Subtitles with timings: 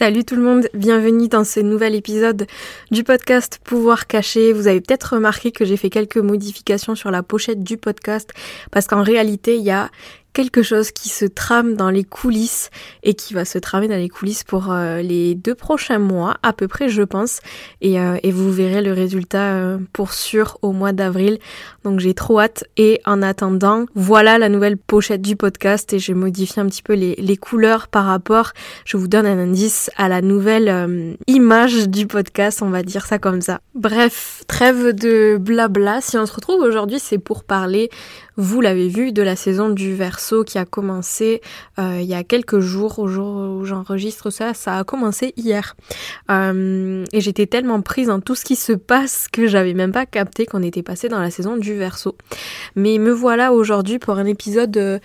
[0.00, 2.46] Salut tout le monde, bienvenue dans ce nouvel épisode
[2.90, 4.54] du podcast Pouvoir caché.
[4.54, 8.30] Vous avez peut-être remarqué que j'ai fait quelques modifications sur la pochette du podcast
[8.70, 9.90] parce qu'en réalité il y a
[10.32, 12.70] quelque chose qui se trame dans les coulisses
[13.02, 16.52] et qui va se tramer dans les coulisses pour euh, les deux prochains mois à
[16.52, 17.40] peu près je pense.
[17.80, 21.38] Et, euh, vous verrez le résultat euh, pour sûr au mois d'avril.
[21.84, 22.64] Donc j'ai trop hâte.
[22.76, 26.94] Et en attendant voilà la nouvelle pochette du podcast et j'ai modifié un petit peu
[26.94, 28.52] les, les, couleurs par rapport.
[28.84, 33.18] Je vous donne un indice à la nouvelle image du podcast on va dire ça
[33.18, 33.60] comme ça.
[33.74, 36.00] Bref trêve de blabla.
[36.00, 37.90] Si on se retrouve aujourd'hui c'est pour parler
[38.36, 41.40] vous l'avez vu, de la saison du verso qui a commencé
[41.78, 45.76] euh, il y a quelques jours, au jour où j'enregistre ça, ça a commencé hier.
[46.30, 50.06] Euh, et j'étais tellement prise en tout ce qui se passe que j'avais même pas
[50.06, 52.16] capté qu'on était passé dans la saison du verso.
[52.76, 54.76] Mais me voilà aujourd'hui pour un épisode...
[54.76, 54.98] Euh,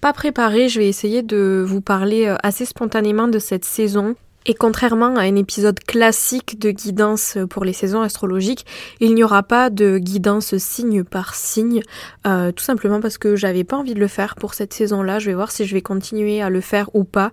[0.00, 5.16] pas préparé, je vais essayer de vous parler assez spontanément de cette saison et contrairement
[5.16, 8.66] à un épisode classique de guidance pour les saisons astrologiques,
[9.00, 11.82] il n'y aura pas de guidance signe par signe,
[12.26, 15.18] euh, tout simplement parce que j'avais pas envie de le faire pour cette saison-là.
[15.18, 17.30] Je vais voir si je vais continuer à le faire ou pas,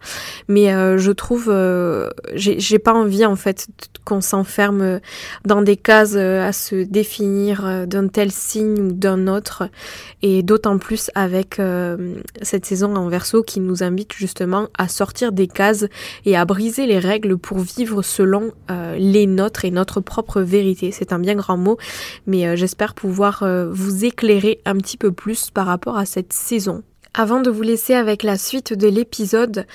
[0.47, 3.67] mais euh, je trouve euh, j'ai pas envie en fait
[4.05, 4.99] qu'on s'enferme
[5.45, 9.69] dans des cases à se définir d'un tel signe ou d'un autre,
[10.21, 11.61] et d'autant plus avec
[12.41, 15.85] cette saison en verso qui nous invite justement à sortir des cases
[16.25, 20.91] et à briser les règles pour vivre selon euh, les nôtres et notre propre vérité.
[20.91, 21.77] C'est un bien grand mot,
[22.27, 26.33] mais euh, j'espère pouvoir euh, vous éclairer un petit peu plus par rapport à cette
[26.33, 26.83] saison.
[27.13, 29.65] Avant de vous laisser avec la suite de l'épisode,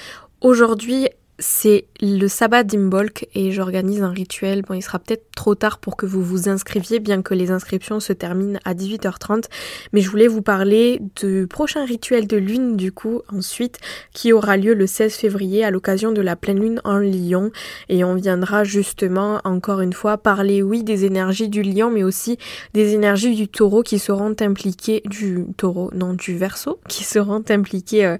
[0.40, 1.08] aujourd'hui
[1.38, 4.62] c'est le sabbat d'Imbolc et j'organise un rituel.
[4.62, 7.98] Bon, il sera peut-être trop tard pour que vous vous inscriviez, bien que les inscriptions
[7.98, 9.44] se terminent à 18h30.
[9.92, 13.78] Mais je voulais vous parler du prochain rituel de lune, du coup, ensuite,
[14.12, 17.50] qui aura lieu le 16 février à l'occasion de la pleine lune en Lion.
[17.88, 22.38] Et on viendra justement, encore une fois, parler, oui, des énergies du lion, mais aussi
[22.74, 28.06] des énergies du taureau qui seront impliquées, du taureau, non, du verso, qui seront impliquées
[28.06, 28.18] euh,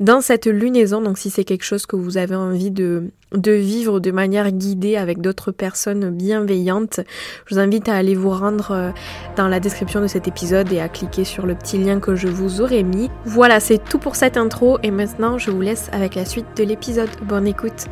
[0.00, 1.02] dans cette lunaison.
[1.02, 5.20] Donc, si c'est quelque chose que vous avez envie de, vivre de manière guidée avec
[5.20, 7.00] d'autres personnes bienveillantes,
[7.46, 8.90] je vous invite à aller vous rendre euh,
[9.36, 12.28] dans la description de cet épisode et à cliquer sur le petit lien que je
[12.28, 13.10] vous aurais mis.
[13.24, 16.64] Voilà, c'est tout pour cette intro et maintenant je vous laisse avec la suite de
[16.64, 17.10] l'épisode.
[17.26, 17.86] Bonne écoute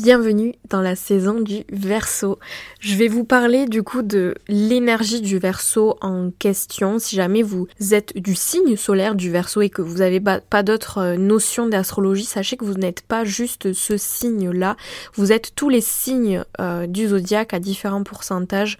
[0.00, 2.38] Bienvenue dans la saison du verso.
[2.78, 7.00] Je vais vous parler du coup de l'énergie du verso en question.
[7.00, 10.98] Si jamais vous êtes du signe solaire du verso et que vous n'avez pas, d'autres
[10.98, 14.76] euh, notions d'astrologie, sachez que vous n'êtes pas juste ce signe-là.
[15.14, 18.78] Vous êtes tous les signes euh, du zodiaque à différents pourcentages.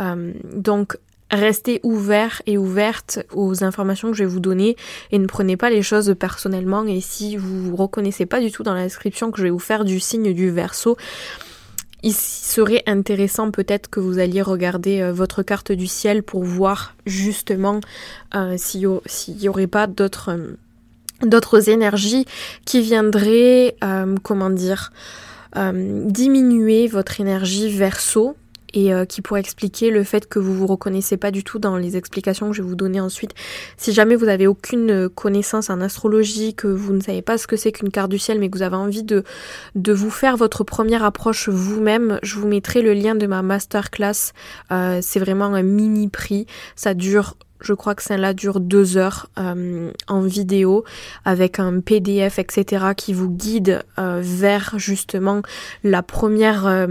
[0.00, 0.98] Euh, donc
[1.30, 4.76] restez ouvert et ouverte aux informations que je vais vous donner
[5.10, 6.84] et ne prenez pas les choses personnellement.
[6.84, 9.58] Et si vous vous reconnaissez pas du tout dans la description que je vais vous
[9.58, 10.96] faire du signe du verso,
[12.02, 16.94] il serait intéressant peut-être que vous alliez regarder euh, votre carte du ciel pour voir
[17.06, 17.80] justement
[18.34, 18.88] euh, s'il
[19.28, 20.56] n'y aurait pas d'autres euh,
[21.22, 22.24] d'autres énergies
[22.64, 23.76] qui viendraient
[25.54, 28.36] diminuer votre énergie verso
[28.74, 31.76] et euh, qui pourrait expliquer le fait que vous vous reconnaissez pas du tout dans
[31.76, 33.34] les explications que je vais vous donner ensuite.
[33.76, 37.56] Si jamais vous avez aucune connaissance en astrologie, que vous ne savez pas ce que
[37.56, 39.24] c'est qu'une carte du ciel, mais que vous avez envie de,
[39.74, 44.32] vous faire votre première approche vous-même, je vous mettrai le lien de ma masterclass.
[44.70, 46.46] Euh, c'est vraiment un mini prix.
[46.76, 50.82] Ça dure je crois que celle-là dure deux heures euh, en vidéo
[51.26, 52.86] avec un PDF, etc.
[52.96, 55.42] qui vous guide vers justement
[55.84, 56.86] la première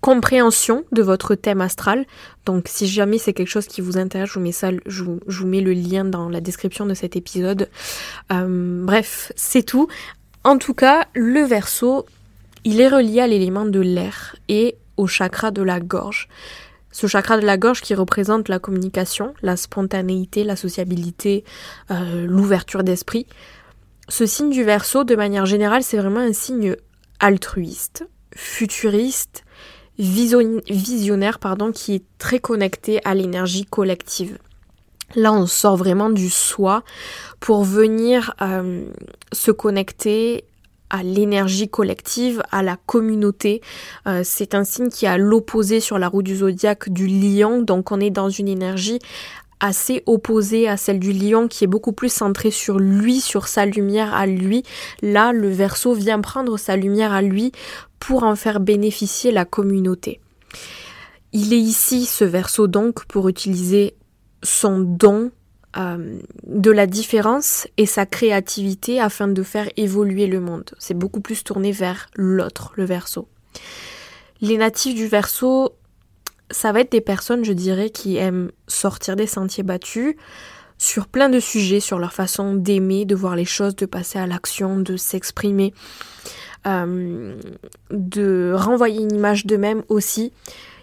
[0.00, 2.06] compréhension de votre thème astral.
[2.46, 5.72] Donc si jamais c'est quelque chose qui vous intéresse, je vous mets ça, je le
[5.72, 7.68] lien dans la description de cet épisode.
[8.32, 9.88] Euh, bref, c'est tout.
[10.44, 12.06] En tout cas, le verso,
[12.64, 16.28] il est relié à l'élément de l'air et au chakra de la gorge.
[16.90, 21.44] Ce chakra de la gorge qui représente la communication, la spontanéité, la sociabilité,
[21.90, 23.26] euh, l'ouverture d'esprit.
[24.08, 26.76] Ce signe du verso, de manière générale, c'est vraiment un signe
[27.20, 29.44] altruiste, futuriste,
[29.98, 34.38] visionnaire, pardon, qui est très connecté à l'énergie collective.
[35.14, 36.82] Là, on sort vraiment du soi
[37.40, 38.84] pour venir euh,
[39.32, 40.44] se connecter
[40.90, 43.60] à l'énergie collective, à la communauté.
[44.06, 47.92] Euh, c'est un signe qui a l'opposé sur la roue du zodiaque du lion, donc
[47.92, 48.98] on est dans une énergie
[49.60, 53.66] assez opposée à celle du lion qui est beaucoup plus centrée sur lui, sur sa
[53.66, 54.62] lumière à lui.
[55.02, 57.52] Là, le verso vient prendre sa lumière à lui
[57.98, 60.20] pour en faire bénéficier la communauté.
[61.32, 63.94] Il est ici, ce verso donc, pour utiliser
[64.42, 65.30] son don
[65.76, 70.70] euh, de la différence et sa créativité afin de faire évoluer le monde.
[70.78, 73.28] C'est beaucoup plus tourné vers l'autre, le verso.
[74.40, 75.74] Les natifs du verso,
[76.50, 80.16] ça va être des personnes, je dirais, qui aiment sortir des sentiers battus
[80.78, 84.26] sur plein de sujets, sur leur façon d'aimer, de voir les choses, de passer à
[84.26, 85.74] l'action, de s'exprimer,
[86.68, 87.34] euh,
[87.90, 90.32] de renvoyer une image d'eux-mêmes aussi.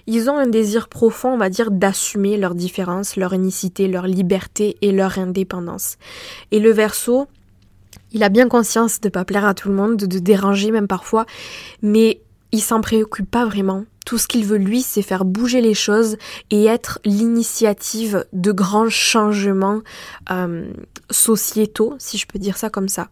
[0.08, 4.78] Ils ont un désir profond, on va dire, d'assumer leurs différences, leur unicité, leur liberté
[4.82, 5.98] et leur indépendance.
[6.52, 7.28] Et le verso,
[8.12, 10.88] il a bien conscience de ne pas plaire à tout le monde, de déranger même
[10.88, 11.26] parfois,
[11.82, 12.22] mais
[12.52, 13.86] il s'en préoccupe pas vraiment.
[14.06, 16.18] Tout ce qu'il veut lui, c'est faire bouger les choses
[16.52, 19.82] et être l'initiative de grands changements
[20.30, 20.72] euh,
[21.10, 23.10] sociétaux, si je peux dire ça comme ça.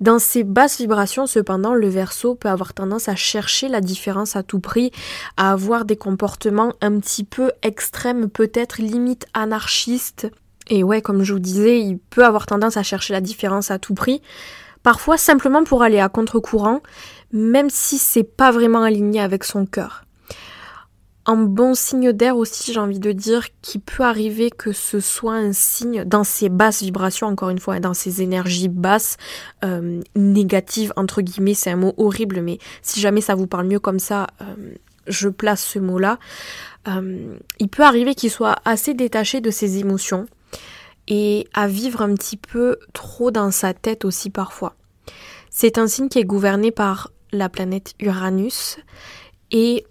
[0.00, 4.42] Dans ces basses vibrations, cependant, le verso peut avoir tendance à chercher la différence à
[4.42, 4.90] tout prix,
[5.36, 10.28] à avoir des comportements un petit peu extrêmes, peut-être limite anarchistes.
[10.68, 13.78] Et ouais, comme je vous disais, il peut avoir tendance à chercher la différence à
[13.78, 14.22] tout prix.
[14.82, 16.80] Parfois simplement pour aller à contre-courant,
[17.32, 20.04] même si c'est pas vraiment aligné avec son cœur
[21.24, 25.34] un bon signe d'air aussi, j'ai envie de dire, qui peut arriver que ce soit
[25.34, 29.16] un signe dans ces basses vibrations, encore une fois, dans ces énergies basses,
[29.64, 33.78] euh, négatives, entre guillemets, c'est un mot horrible, mais si jamais ça vous parle mieux
[33.78, 34.74] comme ça, euh,
[35.06, 36.18] je place ce mot-là.
[36.88, 40.26] Euh, il peut arriver qu'il soit assez détaché de ses émotions
[41.06, 44.74] et à vivre un petit peu trop dans sa tête aussi parfois.
[45.50, 48.78] C'est un signe qui est gouverné par la planète Uranus
[49.50, 49.84] et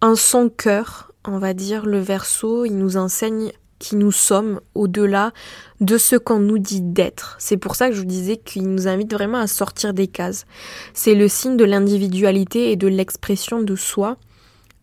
[0.00, 5.32] en son cœur, on va dire, le verso, il nous enseigne qui nous sommes au-delà
[5.80, 7.36] de ce qu'on nous dit d'être.
[7.38, 10.46] C'est pour ça que je vous disais qu'il nous invite vraiment à sortir des cases.
[10.94, 14.16] C'est le signe de l'individualité et de l'expression de soi,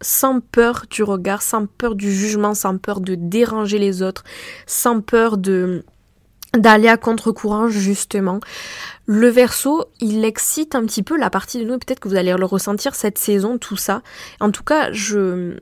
[0.01, 4.23] sans peur du regard, sans peur du jugement, sans peur de déranger les autres,
[4.65, 5.83] sans peur de
[6.57, 8.39] d'aller à contre-courant justement.
[9.05, 12.33] Le verso, il excite un petit peu la partie de nous, peut-être que vous allez
[12.33, 14.01] le ressentir cette saison, tout ça.
[14.39, 15.57] En tout cas, je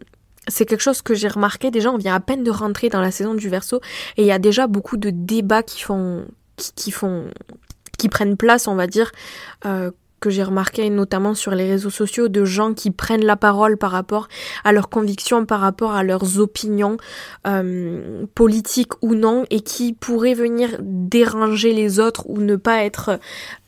[0.48, 1.72] c'est quelque chose que j'ai remarqué.
[1.72, 3.80] Déjà, on vient à peine de rentrer dans la saison du verso
[4.18, 6.26] et il y a déjà beaucoup de débats qui font
[6.58, 7.26] qui, font
[7.98, 9.12] qui prennent place, on va dire,
[9.66, 9.92] euh,
[10.24, 13.92] que j'ai remarqué notamment sur les réseaux sociaux de gens qui prennent la parole par
[13.92, 14.30] rapport
[14.64, 16.96] à leurs convictions, par rapport à leurs opinions
[17.46, 23.20] euh, politiques ou non, et qui pourraient venir déranger les autres ou ne pas être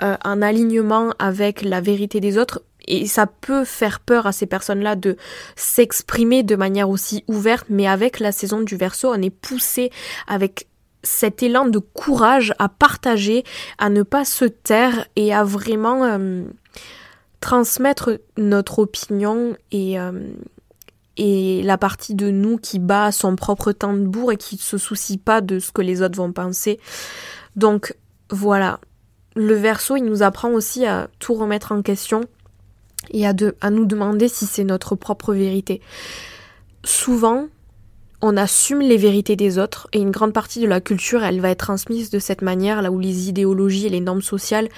[0.01, 2.61] euh, en alignement avec la vérité des autres.
[2.87, 5.17] Et ça peut faire peur à ces personnes-là de
[5.57, 9.89] s'exprimer de manière aussi ouverte, mais avec la saison du verso, on est poussé
[10.25, 10.67] avec
[11.05, 13.43] cet élan de courage à partager,
[13.77, 16.43] à ne pas se taire et à vraiment euh,
[17.39, 20.33] transmettre notre opinion et, euh,
[21.17, 25.17] et la partie de nous qui bat son propre tambour et qui ne se soucie
[25.17, 26.79] pas de ce que les autres vont penser.
[27.55, 27.95] Donc
[28.29, 28.79] voilà,
[29.35, 32.21] le verso, il nous apprend aussi à tout remettre en question
[33.12, 35.81] et à, de, à nous demander si c'est notre propre vérité.
[36.83, 37.47] Souvent,
[38.22, 41.50] on assume les vérités des autres et une grande partie de la culture, elle va
[41.50, 44.69] être transmise de cette manière, là où les idéologies et les normes sociales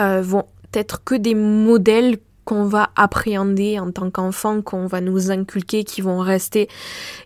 [0.00, 0.44] euh, vont
[0.74, 6.00] être que des modèles qu'on va appréhender en tant qu'enfant, qu'on va nous inculquer, qui
[6.00, 6.68] vont rester.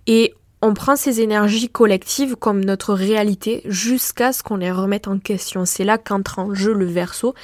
[0.06, 5.18] Et on prend ces énergies collectives comme notre réalité jusqu'à ce qu'on les remette en
[5.18, 5.64] question.
[5.64, 7.34] C'est là qu'entre en jeu le verso.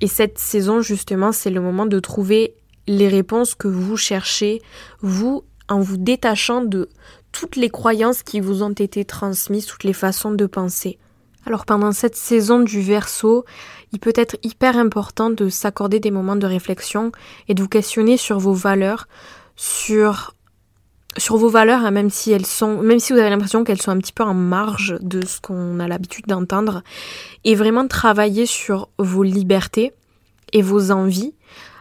[0.00, 2.54] Et cette saison, justement, c'est le moment de trouver
[2.86, 4.62] les réponses que vous cherchez,
[5.00, 6.88] vous, en vous détachant de
[7.38, 10.98] toutes les croyances qui vous ont été transmises, toutes les façons de penser.
[11.44, 13.44] Alors pendant cette saison du verso,
[13.92, 17.12] il peut être hyper important de s'accorder des moments de réflexion
[17.48, 19.06] et de vous questionner sur vos valeurs,
[19.54, 20.34] sur
[21.18, 23.90] sur vos valeurs, hein, même si elles sont, même si vous avez l'impression qu'elles sont
[23.90, 26.82] un petit peu en marge de ce qu'on a l'habitude d'entendre,
[27.44, 29.92] et vraiment travailler sur vos libertés
[30.52, 31.34] et vos envies,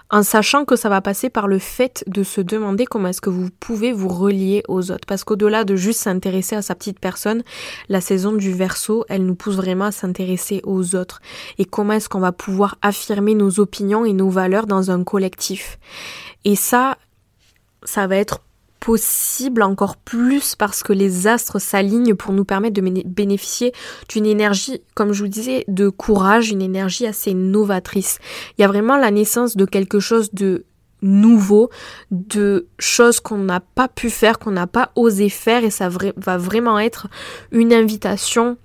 [0.09, 3.29] en sachant que ça va passer par le fait de se demander comment est-ce que
[3.29, 5.05] vous pouvez vous relier aux autres.
[5.07, 7.43] Parce qu'au-delà de juste s'intéresser à sa petite personne,
[7.89, 11.21] la saison du verso, elle nous pousse vraiment à s'intéresser aux autres.
[11.57, 15.79] Et comment est-ce qu'on va pouvoir affirmer nos opinions et nos valeurs dans un collectif.
[16.43, 16.97] Et ça,
[17.83, 18.41] ça va être
[18.85, 23.73] possible encore plus parce que les astres s'alignent pour nous permettre de bénéficier
[24.09, 28.19] d'une énergie, comme je vous disais, de courage, une énergie assez novatrice.
[28.55, 30.65] Il y a vraiment la naissance de quelque chose de
[31.01, 31.71] nouveau,
[32.11, 36.37] de choses qu'on n'a pas pu faire, qu'on n'a pas osé faire et ça va
[36.37, 37.07] vraiment être
[37.51, 38.55] une invitation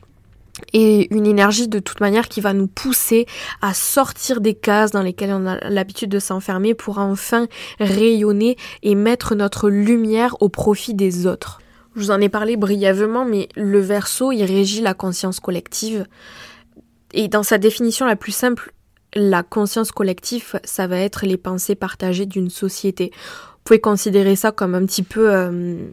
[0.72, 3.26] et une énergie de toute manière qui va nous pousser
[3.62, 7.46] à sortir des cases dans lesquelles on a l'habitude de s'enfermer pour enfin
[7.78, 11.60] rayonner et mettre notre lumière au profit des autres.
[11.94, 16.06] Je vous en ai parlé brièvement, mais le verso, il régit la conscience collective.
[17.12, 18.72] Et dans sa définition la plus simple,
[19.14, 23.10] la conscience collective, ça va être les pensées partagées d'une société.
[23.12, 25.88] Vous pouvez considérer ça comme un petit peu euh,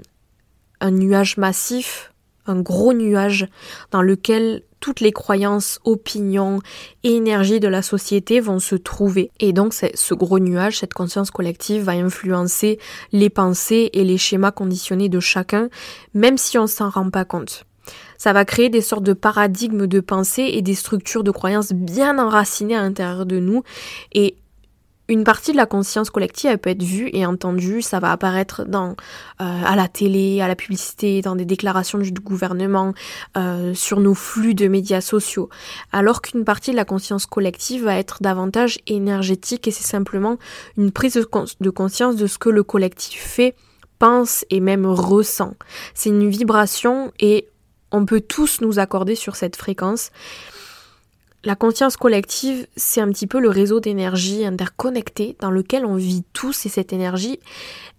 [0.80, 2.14] un nuage massif
[2.48, 3.48] un gros nuage
[3.92, 6.60] dans lequel toutes les croyances, opinions
[7.04, 9.32] et énergies de la société vont se trouver.
[9.40, 12.80] Et donc ce gros nuage, cette conscience collective va influencer
[13.12, 15.70] les pensées et les schémas conditionnés de chacun,
[16.14, 17.66] même si on s'en rend pas compte.
[18.18, 22.18] Ça va créer des sortes de paradigmes de pensée et des structures de croyances bien
[22.20, 23.64] enracinées à l'intérieur de nous
[24.14, 24.36] et
[25.10, 28.66] une partie de la conscience collective, elle peut être vue et entendue, ça va apparaître
[28.66, 28.92] dans,
[29.42, 32.94] euh, à la télé, à la publicité, dans des déclarations du gouvernement,
[33.38, 35.50] euh, sur nos flux de médias sociaux.
[35.92, 40.38] Alors qu'une partie de la conscience collective va être davantage énergétique et c'est simplement
[40.78, 43.56] une prise de conscience de ce que le collectif fait,
[44.00, 45.54] pense et même ressent.
[45.94, 47.48] C'est une vibration et
[47.92, 50.12] on peut tous nous accorder sur cette fréquence.
[51.44, 56.24] La conscience collective, c'est un petit peu le réseau d'énergie interconnecté dans lequel on vit
[56.34, 57.40] tous et cette énergie,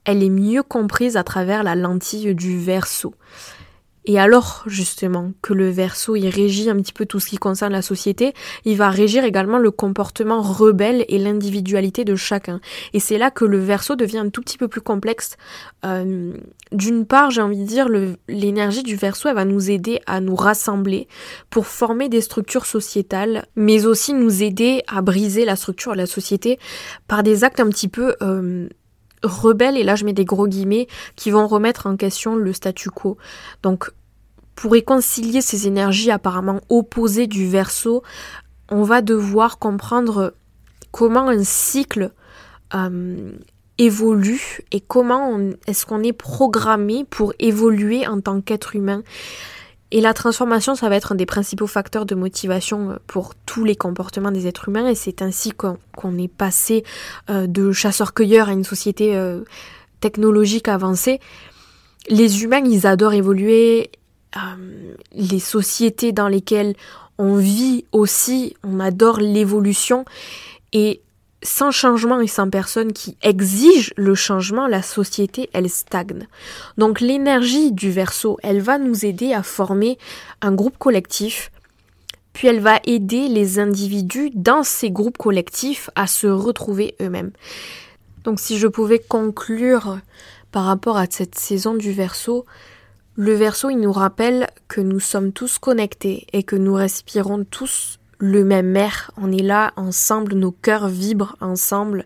[0.05, 3.15] elle est mieux comprise à travers la lentille du verso.
[4.09, 7.75] Et alors, justement, que le verso, il régit un petit peu tout ce qui concerne
[7.75, 8.33] la société,
[8.65, 12.59] il va régir également le comportement rebelle et l'individualité de chacun.
[12.95, 15.37] Et c'est là que le verso devient un tout petit peu plus complexe.
[15.85, 16.33] Euh,
[16.73, 17.87] d'une part, j'ai envie de dire,
[18.29, 21.07] l'énergie du verso, elle va nous aider à nous rassembler
[21.51, 26.07] pour former des structures sociétales, mais aussi nous aider à briser la structure de la
[26.07, 26.59] société
[27.09, 28.17] par des actes un petit peu...
[28.23, 28.71] Euh,
[29.25, 30.87] rebelles, et là je mets des gros guillemets,
[31.17, 33.17] qui vont remettre en question le statu quo.
[33.65, 33.91] Donc
[34.59, 38.03] pour réconcilier ces énergies apparemment opposées du verso,
[38.69, 40.35] on va devoir comprendre
[40.91, 42.11] comment un cycle
[42.75, 43.31] euh,
[43.79, 45.39] évolue et comment
[45.69, 49.05] est-ce qu'on est programmé pour évoluer en tant qu'être humain.
[49.93, 53.65] Et la transformation, ça va être un des principaux facteurs de motivation euh, pour tous
[53.65, 56.83] les comportements des êtres humains et c'est ainsi qu'on est passé
[57.31, 59.17] euh, de chasseurs-cueilleurs à une société
[60.01, 61.21] technologique avancée.
[62.09, 63.93] Les humains, ils adorent évoluer,
[64.37, 66.75] euh, les sociétés dans lesquelles
[67.19, 70.05] on vit aussi, on adore l'évolution
[70.73, 71.01] et
[71.43, 76.27] sans changement et sans personne qui exige le changement, la société, elle stagne.
[76.79, 79.99] Donc l'énergie du verso, elle va nous aider à former
[80.41, 81.51] un groupe collectif,
[82.33, 87.33] puis elle va aider les individus dans ces groupes collectifs à se retrouver eux-mêmes.
[88.25, 89.99] Donc si je pouvais conclure
[90.51, 92.47] par rapport à cette saison du verso,
[93.21, 97.99] le verso, il nous rappelle que nous sommes tous connectés et que nous respirons tous
[98.19, 102.05] le même air, on est là ensemble, nos cœurs vibrent ensemble,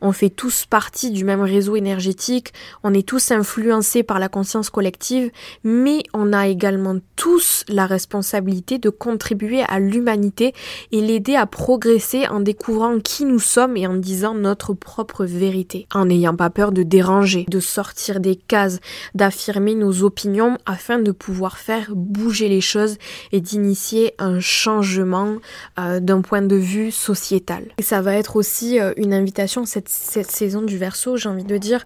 [0.00, 2.52] on fait tous partie du même réseau énergétique,
[2.82, 5.30] on est tous influencés par la conscience collective,
[5.64, 10.54] mais on a également tous la responsabilité de contribuer à l'humanité
[10.92, 15.86] et l'aider à progresser en découvrant qui nous sommes et en disant notre propre vérité,
[15.94, 18.80] en n'ayant pas peur de déranger, de sortir des cases,
[19.14, 22.98] d'affirmer nos opinions afin de pouvoir faire bouger les choses
[23.32, 25.37] et d'initier un changement
[25.78, 27.64] euh, d'un point de vue sociétal.
[27.78, 31.44] Et ça va être aussi euh, une invitation cette, cette saison du verso, j'ai envie
[31.44, 31.84] de dire,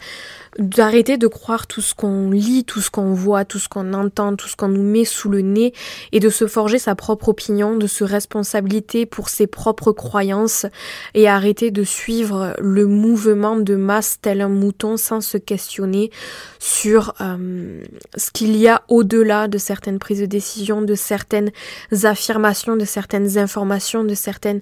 [0.59, 4.37] d'arrêter de croire tout ce qu'on lit, tout ce qu'on voit, tout ce qu'on entend,
[4.37, 5.73] tout ce qu'on nous met sous le nez
[6.13, 10.67] et de se forger sa propre opinion, de se responsabiliser pour ses propres croyances
[11.15, 16.11] et arrêter de suivre le mouvement de masse tel un mouton sans se questionner
[16.59, 17.83] sur euh,
[18.17, 21.51] ce qu'il y a au-delà de certaines prises de décision, de certaines
[22.05, 24.61] affirmations, de certaines informations, de certaines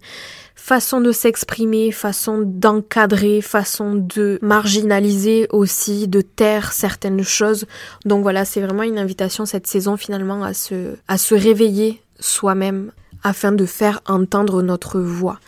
[0.60, 7.66] façon de s'exprimer, façon d'encadrer, façon de marginaliser aussi, de taire certaines choses.
[8.04, 12.92] Donc voilà, c'est vraiment une invitation cette saison finalement à se, à se réveiller soi-même,
[13.22, 15.40] afin de faire entendre notre voix.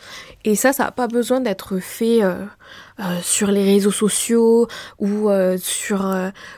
[0.45, 2.35] Et ça, ça n'a pas besoin d'être fait euh,
[2.99, 4.67] euh, sur les réseaux sociaux
[4.99, 6.05] ou euh, sur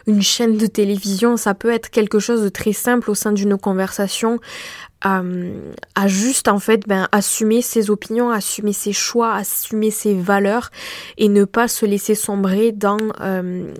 [0.06, 1.36] une chaîne de télévision.
[1.36, 4.38] Ça peut être quelque chose de très simple au sein d'une conversation.
[5.02, 10.70] À juste en fait ben, assumer ses opinions, assumer ses choix, assumer ses valeurs
[11.18, 12.96] et ne pas se laisser sombrer dans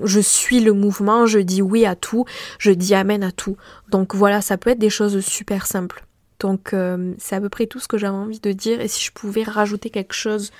[0.03, 2.25] je suis le mouvement, je dis oui à tout,
[2.59, 3.57] je dis amen à tout.
[3.91, 6.05] Donc voilà, ça peut être des choses super simples.
[6.41, 8.81] Donc euh, c'est à peu près tout ce que j'avais envie de dire.
[8.81, 10.51] Et si je pouvais rajouter quelque chose,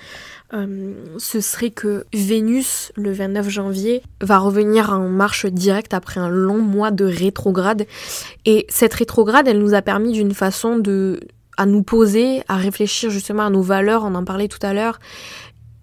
[0.53, 6.29] euh, ce serait que Vénus, le 29 janvier, va revenir en marche directe après un
[6.29, 7.85] long mois de rétrograde.
[8.45, 11.19] Et cette rétrograde, elle nous a permis d'une façon de
[11.57, 14.99] à nous poser, à réfléchir justement à nos valeurs, on en parlait tout à l'heure.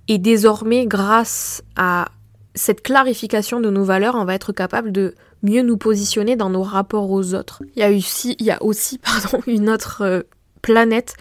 [0.09, 2.09] Et désormais, grâce à
[2.55, 6.63] cette clarification de nos valeurs, on va être capable de mieux nous positionner dans nos
[6.63, 7.63] rapports aux autres.
[7.77, 10.23] Il y a aussi, il y a aussi pardon, une autre euh,
[10.63, 11.15] planète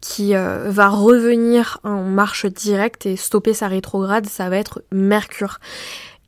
[0.00, 5.58] qui euh, va revenir en marche directe et stopper sa rétrograde, ça va être Mercure.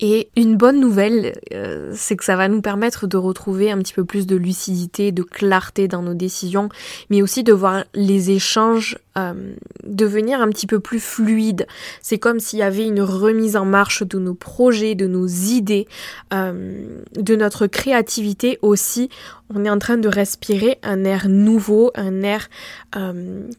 [0.01, 3.95] Et une bonne nouvelle, euh, c'est que ça va nous permettre de retrouver un petit
[3.95, 6.69] peu plus de lucidité, de clarté dans nos décisions,
[7.09, 11.67] mais aussi de voir les échanges euh, devenir un petit peu plus fluides.
[12.03, 15.87] C'est comme s'il y avait une remise en marche de nos projets, de nos idées,
[16.35, 19.09] euh, de notre créativité aussi.
[19.55, 22.49] On est en train de respirer un air nouveau, un air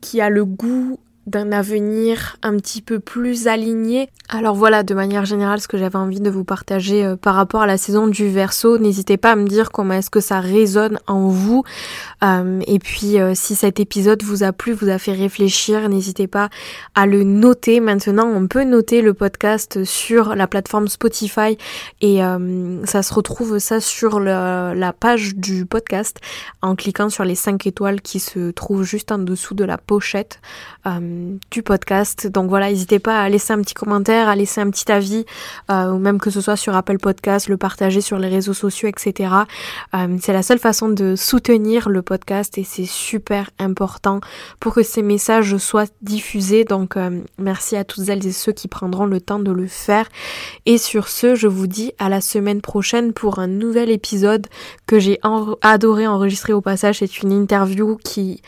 [0.02, 4.10] qui a le goût d'un avenir un petit peu plus aligné.
[4.30, 7.62] Alors voilà, de manière générale, ce que j'avais envie de vous partager euh, par rapport
[7.62, 8.78] à la saison du Verseau.
[8.78, 11.64] N'hésitez pas à me dire comment est-ce que ça résonne en vous.
[12.24, 16.28] Euh, et puis, euh, si cet épisode vous a plu, vous a fait réfléchir, n'hésitez
[16.28, 16.50] pas
[16.96, 17.80] à le noter.
[17.80, 21.58] Maintenant, on peut noter le podcast sur la plateforme Spotify
[22.02, 22.20] et
[22.86, 26.20] ça se retrouve ça sur la page du podcast
[26.62, 30.40] en cliquant sur les 5 étoiles qui se trouvent juste en dessous de la pochette.
[30.88, 32.28] Euh, du podcast.
[32.28, 35.26] Donc voilà, n'hésitez pas à laisser un petit commentaire, à laisser un petit avis,
[35.70, 38.88] euh, ou même que ce soit sur Apple Podcast, le partager sur les réseaux sociaux,
[38.88, 39.32] etc.
[39.96, 44.22] Euh, c'est la seule façon de soutenir le podcast et c'est super important
[44.60, 46.64] pour que ces messages soient diffusés.
[46.64, 46.96] Donc
[47.38, 50.08] merci à toutes celles et ceux qui prendront le temps de le faire.
[50.66, 54.48] Et sur ce, je vous dis à la semaine prochaine pour un nouvel épisode
[54.88, 55.20] que j'ai
[55.62, 57.00] adoré enregistrer au passage.
[57.00, 58.42] C'est une interview qui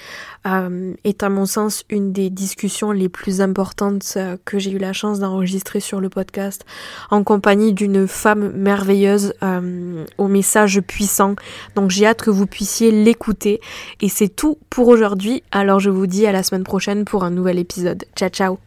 [0.45, 4.77] euh, est à mon sens une des discussions les plus importantes euh, que j'ai eu
[4.77, 6.65] la chance d'enregistrer sur le podcast
[7.09, 11.35] en compagnie d'une femme merveilleuse euh, au message puissant.
[11.75, 13.59] Donc j'ai hâte que vous puissiez l'écouter
[14.01, 15.43] et c'est tout pour aujourd'hui.
[15.51, 18.05] Alors je vous dis à la semaine prochaine pour un nouvel épisode.
[18.15, 18.59] Ciao ciao